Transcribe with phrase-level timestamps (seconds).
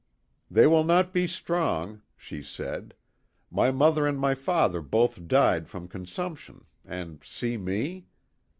[0.49, 2.95] "They will not be strong," she said;"
[3.51, 8.07] my mother and my father both died from consumption, and see me!